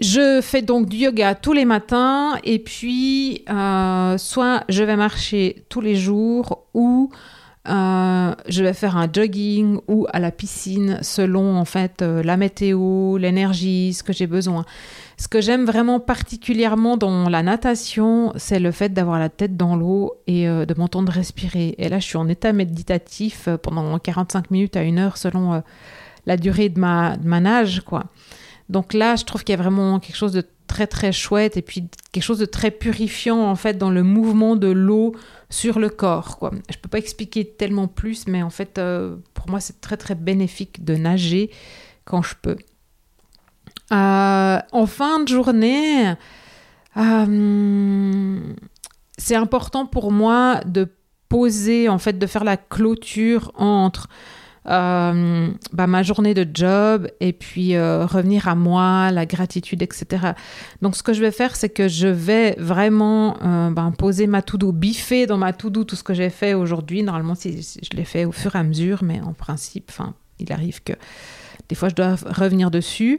je 0.00 0.40
fais 0.42 0.62
donc 0.62 0.88
du 0.88 0.96
yoga 0.96 1.34
tous 1.34 1.52
les 1.52 1.64
matins 1.64 2.36
et 2.42 2.58
puis 2.58 3.44
euh, 3.48 4.18
soit 4.18 4.64
je 4.68 4.82
vais 4.82 4.96
marcher 4.96 5.64
tous 5.68 5.80
les 5.80 5.94
jours 5.94 6.66
ou 6.74 7.10
euh, 7.68 8.34
je 8.48 8.62
vais 8.62 8.74
faire 8.74 8.96
un 8.96 9.08
jogging 9.10 9.78
ou 9.88 10.06
à 10.12 10.20
la 10.20 10.30
piscine 10.30 10.98
selon 11.02 11.56
en 11.56 11.64
fait 11.64 12.02
la 12.02 12.36
météo, 12.36 13.16
l'énergie, 13.16 13.94
ce 13.94 14.02
que 14.02 14.12
j'ai 14.12 14.26
besoin. 14.26 14.64
Ce 15.16 15.28
que 15.28 15.40
j'aime 15.40 15.64
vraiment 15.64 16.00
particulièrement 16.00 16.96
dans 16.96 17.28
la 17.28 17.42
natation, 17.42 18.32
c'est 18.36 18.58
le 18.58 18.72
fait 18.72 18.92
d'avoir 18.92 19.18
la 19.18 19.28
tête 19.28 19.56
dans 19.56 19.76
l'eau 19.76 20.14
et 20.26 20.46
de 20.46 20.74
m'entendre 20.76 21.12
respirer. 21.12 21.74
Et 21.78 21.88
là, 21.88 22.00
je 22.00 22.04
suis 22.06 22.16
en 22.16 22.28
état 22.28 22.52
méditatif 22.52 23.48
pendant 23.62 23.96
45 23.98 24.50
minutes 24.50 24.76
à 24.76 24.82
une 24.82 24.98
heure 24.98 25.16
selon 25.16 25.62
la 26.26 26.36
durée 26.36 26.68
de 26.68 26.80
ma, 26.80 27.16
de 27.16 27.28
nage, 27.28 27.82
quoi. 27.84 28.04
Donc 28.68 28.94
là, 28.94 29.16
je 29.16 29.24
trouve 29.24 29.44
qu'il 29.44 29.54
y 29.54 29.58
a 29.58 29.62
vraiment 29.62 30.00
quelque 30.00 30.16
chose 30.16 30.32
de 30.32 30.44
très 30.66 30.86
très 30.86 31.12
chouette 31.12 31.56
et 31.56 31.62
puis 31.62 31.88
quelque 32.12 32.22
chose 32.22 32.38
de 32.38 32.46
très 32.46 32.70
purifiant 32.70 33.40
en 33.42 33.54
fait 33.54 33.78
dans 33.78 33.90
le 33.90 34.02
mouvement 34.02 34.56
de 34.56 34.68
l'eau 34.68 35.14
sur 35.50 35.78
le 35.78 35.88
corps. 35.88 36.38
Quoi. 36.38 36.50
Je 36.70 36.78
peux 36.78 36.88
pas 36.88 36.98
expliquer 36.98 37.44
tellement 37.44 37.86
plus, 37.86 38.26
mais 38.26 38.42
en 38.42 38.50
fait 38.50 38.78
euh, 38.78 39.16
pour 39.34 39.48
moi 39.48 39.60
c'est 39.60 39.80
très 39.80 39.96
très 39.96 40.14
bénéfique 40.14 40.84
de 40.84 40.96
nager 40.96 41.50
quand 42.04 42.22
je 42.22 42.34
peux. 42.40 42.56
Euh, 43.92 44.58
en 44.72 44.86
fin 44.86 45.20
de 45.20 45.28
journée, 45.28 46.14
euh, 46.96 48.40
c'est 49.18 49.36
important 49.36 49.86
pour 49.86 50.10
moi 50.10 50.60
de 50.66 50.88
poser 51.28 51.88
en 51.88 51.98
fait 51.98 52.18
de 52.18 52.26
faire 52.26 52.44
la 52.44 52.56
clôture 52.56 53.52
entre 53.56 54.08
euh, 54.66 55.48
bah, 55.72 55.86
ma 55.86 56.02
journée 56.02 56.32
de 56.32 56.46
job 56.52 57.08
et 57.20 57.32
puis 57.32 57.76
euh, 57.76 58.06
revenir 58.06 58.48
à 58.48 58.54
moi, 58.54 59.10
la 59.10 59.26
gratitude, 59.26 59.82
etc. 59.82 60.32
Donc 60.80 60.96
ce 60.96 61.02
que 61.02 61.12
je 61.12 61.20
vais 61.20 61.30
faire, 61.30 61.54
c'est 61.54 61.68
que 61.68 61.88
je 61.88 62.08
vais 62.08 62.54
vraiment 62.58 63.36
euh, 63.42 63.70
bah, 63.70 63.92
poser 63.96 64.26
ma 64.26 64.42
to-do, 64.42 64.72
biffer 64.72 65.26
dans 65.26 65.38
ma 65.38 65.52
to-do 65.52 65.84
tout 65.84 65.96
ce 65.96 66.02
que 66.02 66.14
j'ai 66.14 66.30
fait 66.30 66.54
aujourd'hui. 66.54 67.02
Normalement, 67.02 67.34
si, 67.34 67.60
je 67.60 67.96
l'ai 67.96 68.04
fait 68.04 68.24
au 68.24 68.32
fur 68.32 68.56
et 68.56 68.58
à 68.58 68.62
mesure, 68.62 69.02
mais 69.02 69.20
en 69.20 69.34
principe, 69.34 69.92
il 70.38 70.52
arrive 70.52 70.82
que 70.82 70.94
des 71.68 71.74
fois, 71.74 71.88
je 71.88 71.94
dois 71.94 72.16
revenir 72.26 72.70
dessus. 72.70 73.18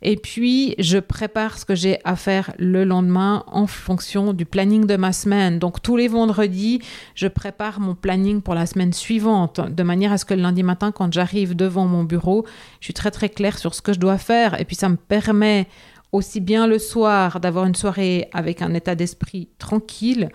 Et 0.00 0.16
puis, 0.16 0.74
je 0.78 0.98
prépare 0.98 1.58
ce 1.58 1.64
que 1.64 1.74
j'ai 1.74 1.98
à 2.04 2.16
faire 2.16 2.52
le 2.58 2.84
lendemain 2.84 3.44
en 3.46 3.66
fonction 3.66 4.32
du 4.32 4.46
planning 4.46 4.86
de 4.86 4.96
ma 4.96 5.12
semaine. 5.12 5.58
Donc, 5.58 5.82
tous 5.82 5.96
les 5.96 6.08
vendredis, 6.08 6.80
je 7.14 7.28
prépare 7.28 7.80
mon 7.80 7.94
planning 7.94 8.40
pour 8.40 8.54
la 8.54 8.66
semaine 8.66 8.92
suivante, 8.92 9.60
de 9.60 9.82
manière 9.82 10.12
à 10.12 10.18
ce 10.18 10.24
que 10.24 10.34
le 10.34 10.42
lundi 10.42 10.62
matin, 10.62 10.90
quand 10.90 11.12
j'arrive 11.12 11.54
devant 11.54 11.86
mon 11.86 12.04
bureau, 12.04 12.46
je 12.80 12.86
suis 12.86 12.94
très 12.94 13.10
très 13.10 13.28
claire 13.28 13.58
sur 13.58 13.74
ce 13.74 13.82
que 13.82 13.92
je 13.92 14.00
dois 14.00 14.18
faire. 14.18 14.58
Et 14.60 14.64
puis, 14.64 14.76
ça 14.76 14.88
me 14.88 14.96
permet 14.96 15.68
aussi 16.10 16.40
bien 16.40 16.66
le 16.66 16.78
soir 16.78 17.40
d'avoir 17.40 17.66
une 17.66 17.74
soirée 17.74 18.28
avec 18.32 18.62
un 18.62 18.74
état 18.74 18.94
d'esprit 18.94 19.48
tranquille. 19.58 20.30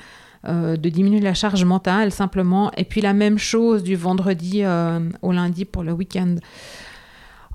Euh, 0.48 0.78
de 0.78 0.88
diminuer 0.88 1.20
la 1.20 1.34
charge 1.34 1.66
mentale 1.66 2.12
simplement 2.12 2.72
et 2.78 2.86
puis 2.86 3.02
la 3.02 3.14
même 3.14 3.40
chose 3.40 3.82
du 3.82 3.96
vendredi 3.96 4.62
euh, 4.64 5.00
au 5.24 5.32
lundi 5.32 5.66
pour 5.66 5.82
le 5.82 5.92
week-end 5.92 6.36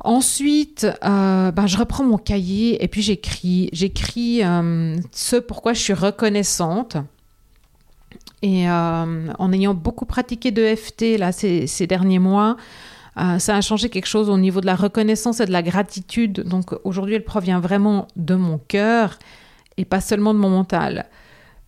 Ensuite, 0.05 0.85
euh, 1.05 1.53
ben, 1.53 1.67
je 1.69 1.79
reprends 1.79 2.03
mon 2.03 2.19
cahier 2.19 2.83
et 2.83 2.89
puis 2.89 3.03
j'écris. 3.03 3.69
J'écris 3.73 4.43
euh, 4.43 4.97
ce 5.13 5.37
pourquoi 5.37 5.75
je 5.75 5.81
suis 5.81 5.93
reconnaissante. 5.93 6.97
Et 8.43 8.69
euh, 8.69 9.33
en 9.39 9.53
ayant 9.53 9.75
beaucoup 9.75 10.05
pratiqué 10.05 10.51
de 10.51 10.75
FT 10.75 11.19
là, 11.19 11.31
ces, 11.31 11.87
derniers 11.87 12.19
mois, 12.19 12.57
ça 13.17 13.57
a 13.57 13.61
changé 13.61 13.89
quelque 13.89 14.07
chose 14.07 14.29
au 14.29 14.37
niveau 14.37 14.61
de 14.61 14.67
la 14.67 14.75
reconnaissance 14.75 15.39
et 15.39 15.47
de 15.47 15.53
la 15.53 15.63
gratitude. 15.63 16.41
Donc 16.41 16.73
aujourd'hui, 16.83 17.15
elle 17.15 17.25
provient 17.25 17.61
vraiment 17.61 18.09
de 18.17 18.35
mon 18.35 18.59
cœur 18.59 19.21
et 19.77 19.85
pas 19.85 20.01
seulement 20.01 20.35
de 20.35 20.41
mon 20.41 20.51
mental. 20.51 21.07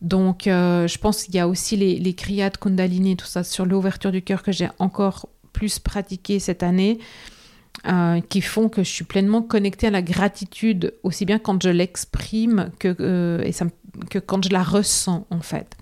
Donc 0.00 0.42
je 0.46 0.98
pense 0.98 1.22
qu'il 1.22 1.36
y 1.36 1.38
a 1.38 1.46
aussi 1.46 1.76
les, 1.76 1.98
les 2.00 2.16
Kundalini, 2.60 3.16
tout 3.16 3.26
ça 3.26 3.44
sur 3.44 3.66
l'ouverture 3.66 4.10
du 4.10 4.22
cœur 4.22 4.42
que 4.42 4.50
j'ai 4.50 4.68
encore 4.80 5.28
plus 5.52 5.78
pratiqué 5.78 6.40
cette 6.40 6.64
année. 6.64 6.98
Euh, 7.86 8.22
qui 8.22 8.40
font 8.40 8.70
que 8.70 8.82
je 8.82 8.88
suis 8.88 9.04
pleinement 9.04 9.42
connectée 9.42 9.88
à 9.88 9.90
la 9.90 10.00
gratitude, 10.00 10.94
aussi 11.02 11.26
bien 11.26 11.38
quand 11.38 11.62
je 11.62 11.68
l'exprime 11.68 12.70
que, 12.78 12.96
euh, 12.98 13.50
que 14.08 14.18
quand 14.18 14.42
je 14.42 14.48
la 14.48 14.62
ressens 14.62 15.26
en 15.28 15.40
fait. 15.40 15.76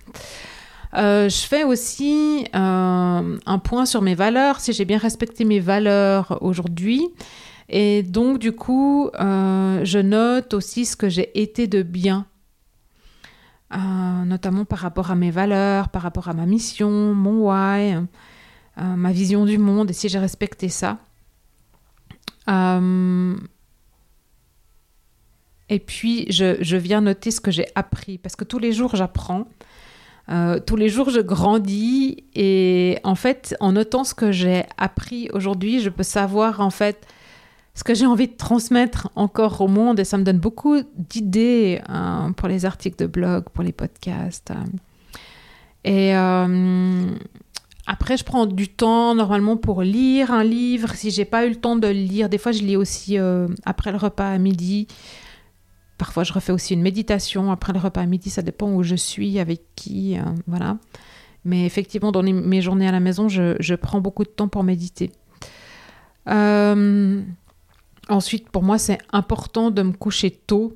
Euh, 0.94 1.28
je 1.28 1.46
fais 1.46 1.62
aussi 1.62 2.44
un 2.54 3.60
point 3.62 3.86
sur 3.86 4.02
mes 4.02 4.16
valeurs, 4.16 4.58
si 4.58 4.72
j'ai 4.72 4.84
bien 4.84 4.98
respecté 4.98 5.44
mes 5.44 5.60
valeurs 5.60 6.38
aujourd'hui. 6.40 7.06
Et 7.68 8.02
donc, 8.02 8.40
du 8.40 8.50
coup, 8.50 9.08
je 9.14 9.98
note 10.02 10.54
aussi 10.54 10.86
ce 10.86 10.96
que 10.96 11.08
j'ai 11.08 11.40
été 11.40 11.68
de 11.68 11.84
bien, 11.84 12.26
notamment 13.70 14.64
par 14.64 14.80
rapport 14.80 15.12
à 15.12 15.14
mes 15.14 15.30
valeurs, 15.30 15.88
par 15.88 16.02
rapport 16.02 16.28
à 16.28 16.34
ma 16.34 16.46
mission, 16.46 17.14
mon 17.14 17.48
why, 17.48 17.94
ma 18.76 19.12
vision 19.12 19.44
du 19.44 19.58
monde, 19.58 19.90
et 19.90 19.94
si 19.94 20.08
j'ai 20.08 20.18
respecté 20.18 20.68
ça. 20.68 20.98
Euh, 22.48 23.36
et 25.68 25.78
puis, 25.78 26.26
je, 26.30 26.76
viens 26.76 27.00
noter 27.00 27.30
ce 27.30 27.40
que 27.40 27.50
j'ai 27.50 27.66
appris, 27.74 28.18
parce 28.18 28.36
que 28.36 28.44
tous 28.44 28.58
les 28.58 28.72
jours, 28.72 28.94
j'apprends. 28.94 29.46
Euh, 30.28 30.60
tous 30.64 30.76
les 30.76 30.88
jours, 30.88 31.10
je 31.10 31.20
grandis. 31.20 32.24
Et 32.34 32.98
en 33.04 33.14
fait, 33.14 33.56
en 33.60 33.72
notant 33.72 34.04
ce 34.04 34.14
que 34.14 34.32
j'ai 34.32 34.64
appris 34.76 35.28
aujourd'hui, 35.32 35.80
je 35.80 35.88
peux 35.88 36.02
savoir, 36.02 36.60
en 36.60 36.70
fait, 36.70 37.06
ce 37.74 37.84
que 37.84 37.94
j'ai 37.94 38.06
envie 38.06 38.28
de 38.28 38.36
transmettre 38.36 39.08
encore 39.16 39.60
au 39.60 39.68
monde. 39.68 39.98
Et 39.98 40.04
ça 40.04 40.18
me 40.18 40.24
donne 40.24 40.38
beaucoup 40.38 40.82
d'idées 40.96 41.80
hein, 41.88 42.32
pour 42.36 42.48
les 42.48 42.66
articles 42.66 42.98
de 42.98 43.06
blog, 43.06 43.44
pour 43.54 43.64
les 43.64 43.72
podcasts. 43.72 44.52
Et, 45.84 46.14
euh, 46.14 47.06
après, 47.86 48.16
je 48.16 48.24
prends 48.24 48.46
du 48.46 48.68
temps 48.68 49.14
normalement 49.14 49.56
pour 49.56 49.82
lire 49.82 50.30
un 50.30 50.44
livre. 50.44 50.94
Si 50.94 51.10
j'ai 51.10 51.24
pas 51.24 51.46
eu 51.46 51.50
le 51.50 51.56
temps 51.56 51.76
de 51.76 51.88
le 51.88 51.92
lire, 51.92 52.28
des 52.28 52.38
fois 52.38 52.52
je 52.52 52.62
lis 52.62 52.76
aussi 52.76 53.18
euh, 53.18 53.48
après 53.64 53.90
le 53.90 53.98
repas 53.98 54.30
à 54.30 54.38
midi. 54.38 54.86
Parfois, 55.98 56.24
je 56.24 56.32
refais 56.32 56.52
aussi 56.52 56.74
une 56.74 56.82
méditation 56.82 57.52
après 57.52 57.72
le 57.72 57.78
repas 57.78 58.00
à 58.00 58.06
midi. 58.06 58.30
Ça 58.30 58.42
dépend 58.42 58.72
où 58.72 58.82
je 58.82 58.94
suis, 58.96 59.38
avec 59.38 59.62
qui, 59.76 60.18
euh, 60.18 60.22
voilà. 60.46 60.78
Mais 61.44 61.66
effectivement, 61.66 62.12
dans 62.12 62.22
mes 62.22 62.62
journées 62.62 62.88
à 62.88 62.92
la 62.92 63.00
maison, 63.00 63.28
je, 63.28 63.74
prends 63.74 64.00
beaucoup 64.00 64.24
de 64.24 64.28
temps 64.28 64.48
pour 64.48 64.62
méditer. 64.62 65.10
Euh, 66.28 67.22
ensuite, 68.08 68.48
pour 68.48 68.62
moi, 68.62 68.78
c'est 68.78 68.98
important 69.12 69.70
de 69.70 69.82
me 69.82 69.92
coucher 69.92 70.30
tôt. 70.30 70.74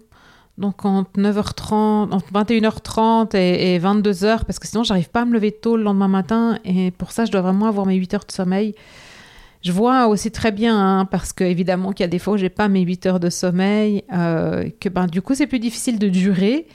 Donc 0.59 0.85
entre 0.87 1.21
9h30, 1.21 2.13
entre 2.13 2.33
21h30 2.33 3.37
et, 3.37 3.79
22h, 3.79 4.45
parce 4.45 4.59
que 4.59 4.67
sinon 4.67 4.85
j'arrive 4.85 5.11
pas 5.11 5.23
à 5.23 5.25
me 5.27 5.35
lever 5.35 5.53
tôt 5.53 5.77
le 5.77 5.83
lendemain 5.83 6.09
matin 6.09 6.59
et 6.65 6.91
pour 6.93 7.13
ça 7.13 7.27
je 7.27 7.33
dois 7.33 7.43
vraiment 7.43 7.67
avoir 7.67 7.85
mes 7.85 7.97
8 7.97 8.15
heures 8.15 8.25
de 8.27 8.33
sommeil. 8.33 8.75
Je 9.63 9.73
vois 9.73 10.07
aussi 10.07 10.31
très 10.31 10.53
bien, 10.53 10.79
hein, 10.79 11.05
parce 11.05 11.33
que 11.33 11.45
évidemment 11.45 11.93
qu'il 11.93 12.05
y 12.05 12.09
a 12.09 12.09
des 12.09 12.19
fois 12.19 12.35
où 12.35 12.37
j'ai 12.37 12.49
pas 12.49 12.69
mes 12.69 12.81
8 12.81 13.07
heures 13.07 13.21
de 13.21 13.29
sommeil, 13.31 14.05
euh, 14.13 14.71
que 14.81 14.89
ben, 14.89 15.07
du 15.07 15.21
coup 15.21 15.35
c'est 15.35 15.47
plus 15.47 15.59
difficile 15.59 15.99
de 15.99 16.09
durer. 16.09 16.67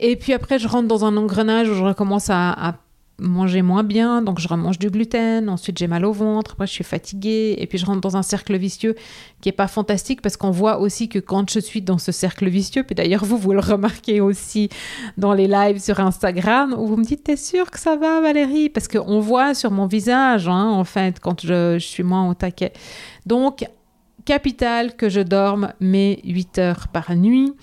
Et 0.00 0.16
puis 0.16 0.32
après 0.32 0.58
je 0.58 0.66
rentre 0.66 0.88
dans 0.88 1.04
un 1.04 1.16
engrenage 1.16 1.68
où 1.68 1.74
je 1.74 1.82
recommence 1.82 2.28
à 2.28 2.78
manger 3.18 3.62
moins 3.62 3.82
bien, 3.82 4.20
donc 4.20 4.38
je 4.38 4.48
remange 4.48 4.78
du 4.78 4.90
gluten, 4.90 5.48
ensuite 5.48 5.78
j'ai 5.78 5.86
mal 5.86 6.04
au 6.04 6.12
ventre, 6.12 6.52
après 6.52 6.66
je 6.66 6.72
suis 6.72 6.84
fatiguée, 6.84 7.54
et 7.58 7.66
puis 7.66 7.78
je 7.78 7.86
rentre 7.86 8.00
dans 8.00 8.16
un 8.16 8.22
cercle 8.22 8.56
vicieux 8.56 8.94
qui 9.40 9.48
est 9.48 9.52
pas 9.52 9.68
fantastique 9.68 10.20
parce 10.20 10.36
qu'on 10.36 10.50
voit 10.50 10.78
aussi 10.80 11.08
que 11.08 11.18
quand 11.18 11.50
je 11.50 11.60
suis 11.60 11.80
dans 11.80 11.98
ce 11.98 12.12
cercle 12.12 12.48
vicieux, 12.48 12.82
puis 12.82 12.94
d'ailleurs 12.94 13.24
vous, 13.24 13.38
vous 13.38 13.52
le 13.52 13.60
remarquez 13.60 14.20
aussi 14.20 14.68
dans 15.16 15.32
les 15.32 15.46
lives 15.46 15.80
sur 15.80 16.00
Instagram, 16.00 16.74
où 16.78 16.86
vous 16.86 16.96
me 16.96 17.04
dites, 17.04 17.24
t'es 17.24 17.36
sûre 17.36 17.70
que 17.70 17.78
ça 17.78 17.96
va 17.96 18.20
Valérie? 18.20 18.68
Parce 18.68 18.88
qu'on 18.88 19.20
voit 19.20 19.54
sur 19.54 19.70
mon 19.70 19.86
visage, 19.86 20.48
hein, 20.48 20.68
en 20.68 20.84
fait, 20.84 21.18
quand 21.20 21.40
je, 21.40 21.78
je 21.78 21.86
suis 21.86 22.02
moins 22.02 22.28
au 22.28 22.34
taquet. 22.34 22.72
Donc, 23.24 23.64
capital 24.26 24.96
que 24.96 25.08
je 25.08 25.20
dorme 25.22 25.72
mes 25.80 26.20
8 26.24 26.58
heures 26.58 26.88
par 26.88 27.14
nuit. 27.16 27.54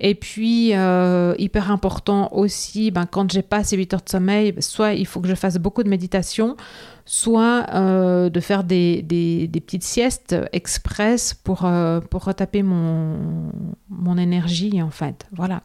Et 0.00 0.14
puis, 0.14 0.74
euh, 0.74 1.34
hyper 1.38 1.70
important 1.70 2.28
aussi, 2.32 2.90
ben, 2.90 3.06
quand 3.06 3.30
j'ai 3.30 3.42
pas 3.42 3.62
ces 3.62 3.76
8 3.76 3.94
heures 3.94 4.02
de 4.02 4.08
sommeil, 4.08 4.54
soit 4.60 4.94
il 4.94 5.06
faut 5.06 5.20
que 5.20 5.28
je 5.28 5.34
fasse 5.34 5.56
beaucoup 5.58 5.82
de 5.82 5.88
méditation, 5.88 6.56
soit 7.04 7.66
euh, 7.72 8.28
de 8.28 8.40
faire 8.40 8.64
des, 8.64 9.02
des, 9.02 9.48
petites 9.60 9.84
siestes 9.84 10.34
express 10.52 11.34
pour, 11.34 11.64
euh, 11.64 12.00
pour 12.00 12.24
retaper 12.24 12.62
mon, 12.62 13.52
mon 13.88 14.18
énergie, 14.18 14.82
en 14.82 14.90
fait. 14.90 15.26
Voilà. 15.32 15.62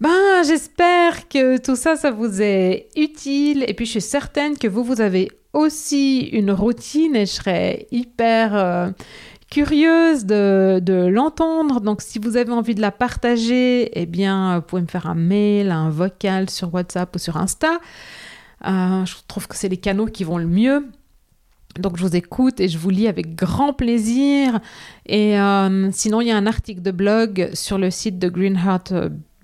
Ben, 0.00 0.42
j'espère 0.46 1.28
que 1.28 1.58
tout 1.58 1.76
ça, 1.76 1.96
ça 1.96 2.10
vous 2.10 2.42
est 2.42 2.88
utile. 2.96 3.64
Et 3.68 3.74
puis, 3.74 3.86
je 3.86 3.92
suis 3.92 4.00
certaine 4.00 4.58
que 4.58 4.68
vous, 4.68 4.84
vous 4.84 5.00
avez 5.00 5.30
aussi 5.52 6.20
une 6.20 6.50
routine 6.50 7.14
et 7.14 7.26
je 7.26 7.32
serais 7.32 7.86
hyper 7.92 8.94
curieuse 9.54 10.24
de, 10.24 11.08
l'entendre. 11.08 11.80
Donc, 11.80 12.02
si 12.02 12.18
vous 12.18 12.36
avez 12.36 12.52
envie 12.52 12.74
de 12.74 12.80
la 12.80 12.90
partager, 12.90 13.90
eh 13.98 14.06
bien, 14.06 14.56
vous 14.56 14.62
pouvez 14.62 14.82
me 14.82 14.88
faire 14.88 15.06
un 15.06 15.14
mail, 15.14 15.70
un 15.70 15.90
vocal 15.90 16.50
sur 16.50 16.74
WhatsApp 16.74 17.14
ou 17.14 17.18
sur 17.18 17.36
Insta. 17.36 17.78
Euh, 18.66 19.04
je 19.04 19.14
trouve 19.28 19.46
que 19.46 19.56
c'est 19.56 19.68
les 19.68 19.76
canaux 19.76 20.06
qui 20.06 20.24
vont 20.24 20.38
le 20.38 20.46
mieux. 20.46 20.86
Donc, 21.78 21.96
je 21.96 22.02
vous 22.02 22.16
écoute 22.16 22.58
et 22.58 22.68
je 22.68 22.78
vous 22.78 22.90
lis 22.90 23.06
avec 23.06 23.36
grand 23.36 23.72
plaisir. 23.72 24.58
Et 25.06 25.38
euh, 25.38 25.88
sinon, 25.92 26.20
il 26.20 26.28
y 26.28 26.32
a 26.32 26.36
un 26.36 26.46
article 26.46 26.82
de 26.82 26.90
blog 26.90 27.50
sur 27.54 27.78
le 27.78 27.90
site 27.92 28.18
de 28.18 28.28
Greenheart 28.28 28.92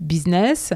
Business 0.01 0.73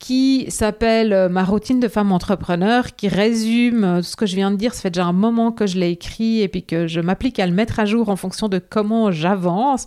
qui 0.00 0.46
s'appelle 0.48 1.12
euh, 1.12 1.28
Ma 1.28 1.44
routine 1.44 1.78
de 1.78 1.86
femme 1.86 2.10
entrepreneur, 2.10 2.96
qui 2.96 3.06
résume 3.06 3.84
euh, 3.84 4.02
ce 4.02 4.16
que 4.16 4.24
je 4.24 4.34
viens 4.34 4.50
de 4.50 4.56
dire. 4.56 4.74
Ça 4.74 4.80
fait 4.80 4.90
déjà 4.90 5.04
un 5.04 5.12
moment 5.12 5.52
que 5.52 5.66
je 5.66 5.78
l'ai 5.78 5.90
écrit 5.90 6.40
et 6.40 6.48
puis 6.48 6.62
que 6.62 6.86
je 6.86 7.00
m'applique 7.00 7.38
à 7.38 7.46
le 7.46 7.52
mettre 7.52 7.78
à 7.78 7.84
jour 7.84 8.08
en 8.08 8.16
fonction 8.16 8.48
de 8.48 8.58
comment 8.58 9.12
j'avance. 9.12 9.86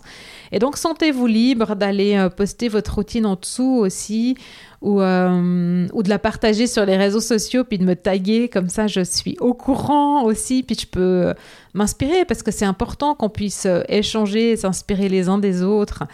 Et 0.52 0.60
donc, 0.60 0.76
sentez-vous 0.76 1.26
libre 1.26 1.74
d'aller 1.74 2.14
euh, 2.14 2.30
poster 2.30 2.68
votre 2.68 2.94
routine 2.94 3.26
en 3.26 3.34
dessous 3.34 3.80
aussi 3.80 4.36
ou, 4.82 5.00
ou 5.00 6.02
de 6.02 6.08
la 6.08 6.18
partager 6.18 6.66
sur 6.66 6.84
les 6.84 6.98
réseaux 6.98 7.20
sociaux 7.20 7.64
puis 7.64 7.78
de 7.78 7.84
me 7.84 7.96
taguer. 7.96 8.48
Comme 8.48 8.68
ça, 8.68 8.86
je 8.86 9.00
suis 9.00 9.36
au 9.40 9.54
courant 9.54 10.24
aussi 10.24 10.62
puis 10.62 10.76
je 10.78 10.86
peux 10.86 11.32
m'inspirer 11.72 12.26
parce 12.26 12.42
que 12.42 12.50
c'est 12.50 12.66
important 12.66 13.14
qu'on 13.14 13.30
puisse 13.30 13.66
échanger, 13.88 14.56
s'inspirer 14.58 15.08
les 15.08 15.30
uns 15.30 15.38
des 15.38 15.62
autres 15.62 16.04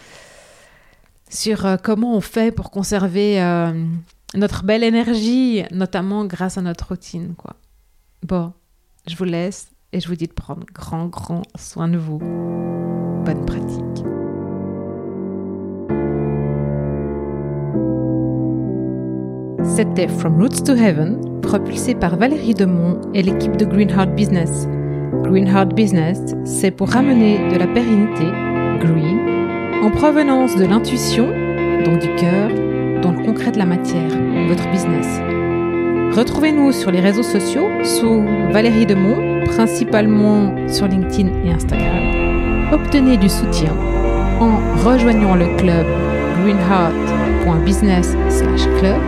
sur 1.31 1.65
euh, 1.65 1.77
comment 1.83 2.15
on 2.15 2.21
fait 2.21 2.53
pour 2.53 2.71
conserver 2.71 3.41
euh, 3.43 3.73
notre 4.35 4.65
belle 4.65 4.85
énergie, 4.85 5.63
notamment 5.71 6.27
grâce 6.27 6.59
à 6.59 6.63
notre 6.63 6.89
routine. 6.89 7.35
Quoi. 7.37 7.57
Bon, 8.27 8.53
je 9.07 9.17
vous 9.17 9.25
laisse 9.25 9.71
et 9.93 10.01
je 10.01 10.09
vous 10.09 10.17
dis 10.17 10.27
de 10.27 10.33
prendre 10.33 10.65
grand, 10.75 11.07
grand 11.07 11.43
soin 11.57 11.89
de 11.89 11.97
vous. 11.97 12.19
Bonne 12.19 13.47
pratique. 13.47 14.05
C'était 19.77 20.09
From 20.09 20.41
Roots 20.41 20.65
to 20.65 20.75
Heaven, 20.75 21.41
propulsé 21.41 21.95
par 21.95 22.17
Valérie 22.17 22.55
Demont 22.55 23.01
et 23.15 23.23
l'équipe 23.23 23.57
de 23.57 23.65
Greenheart 23.65 24.15
Business. 24.15 24.67
Greenheart 25.23 25.75
Business, 25.75 26.19
c'est 26.45 26.71
pour 26.71 26.91
ramener 26.91 27.51
de 27.51 27.57
la 27.57 27.67
pérennité, 27.67 28.25
green, 28.81 29.20
en 29.83 29.91
provenance 29.91 30.57
de 30.57 30.65
l'intuition, 30.65 31.29
donc 31.85 31.99
du 32.01 32.09
cœur, 32.17 32.51
dans 33.01 33.13
le 33.13 33.25
concret 33.25 33.51
de 33.51 33.57
la 33.59 33.65
matière, 33.65 34.11
votre 34.49 34.71
business. 34.71 35.07
Retrouvez-nous 36.17 36.73
sur 36.73 36.91
les 36.91 37.01
réseaux 37.01 37.23
sociaux 37.23 37.67
sous 37.83 38.23
Valérie 38.51 38.85
Demont, 38.85 39.43
principalement 39.47 40.55
sur 40.69 40.87
LinkedIn 40.87 41.31
et 41.45 41.53
Instagram. 41.53 42.69
Obtenez 42.73 43.17
du 43.17 43.31
soutien 43.31 43.75
en 44.41 44.59
rejoignant 44.85 45.35
le 45.35 45.47
club 45.57 45.87
greenheart.business/club 46.43 49.01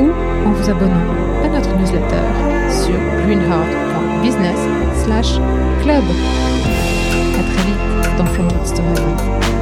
ou 0.00 0.10
en 0.46 0.50
vous 0.50 0.70
abonnant 0.70 1.14
à 1.44 1.48
notre 1.48 1.76
newsletter 1.78 2.26
sur 2.68 2.98
greenheart.business/club. 3.26 6.04
À 7.38 7.42
très 7.52 7.64
vite 7.66 7.84
dans 8.18 8.26
From 8.26 8.48
Story. 8.64 9.53